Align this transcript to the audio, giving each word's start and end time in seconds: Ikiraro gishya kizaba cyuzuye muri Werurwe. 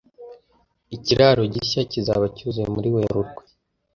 Ikiraro 0.95 1.43
gishya 1.53 1.81
kizaba 1.91 2.25
cyuzuye 2.35 2.67
muri 2.75 2.87
Werurwe. 2.95 3.41